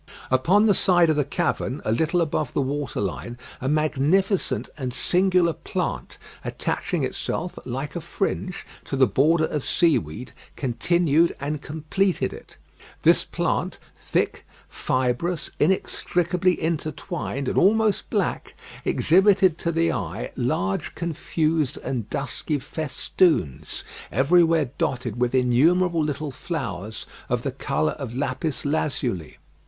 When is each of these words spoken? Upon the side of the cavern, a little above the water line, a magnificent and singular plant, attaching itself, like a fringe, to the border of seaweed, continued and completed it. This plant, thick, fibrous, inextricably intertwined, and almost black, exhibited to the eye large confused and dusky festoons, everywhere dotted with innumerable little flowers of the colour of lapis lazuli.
Upon 0.31 0.65
the 0.65 0.73
side 0.73 1.11
of 1.11 1.15
the 1.15 1.23
cavern, 1.23 1.79
a 1.85 1.91
little 1.91 2.21
above 2.21 2.53
the 2.55 2.61
water 2.63 2.99
line, 2.99 3.37
a 3.61 3.69
magnificent 3.69 4.67
and 4.75 4.91
singular 4.95 5.53
plant, 5.53 6.17
attaching 6.43 7.03
itself, 7.03 7.59
like 7.65 7.95
a 7.95 8.01
fringe, 8.01 8.65
to 8.85 8.95
the 8.95 9.05
border 9.05 9.45
of 9.45 9.63
seaweed, 9.63 10.31
continued 10.55 11.35
and 11.39 11.61
completed 11.61 12.33
it. 12.33 12.57
This 13.03 13.23
plant, 13.23 13.77
thick, 13.95 14.43
fibrous, 14.67 15.51
inextricably 15.59 16.59
intertwined, 16.59 17.47
and 17.47 17.59
almost 17.59 18.09
black, 18.09 18.55
exhibited 18.83 19.59
to 19.59 19.71
the 19.71 19.91
eye 19.91 20.31
large 20.35 20.95
confused 20.95 21.77
and 21.83 22.09
dusky 22.09 22.57
festoons, 22.57 23.83
everywhere 24.11 24.71
dotted 24.79 25.17
with 25.19 25.35
innumerable 25.35 26.03
little 26.03 26.31
flowers 26.31 27.05
of 27.29 27.43
the 27.43 27.51
colour 27.51 27.91
of 27.99 28.15
lapis 28.17 28.65
lazuli. 28.65 29.37